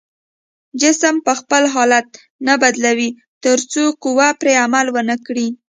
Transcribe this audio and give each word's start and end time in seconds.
جسم 0.81 1.15
به 1.25 1.33
خپل 1.39 1.63
حالت 1.75 2.07
نه 2.47 2.53
بدلوي 2.63 3.09
تر 3.43 3.57
څو 3.71 3.83
قوه 4.03 4.29
پرې 4.39 4.53
عمل 4.63 4.87
ونه 4.95 5.15
کړي. 5.25 5.47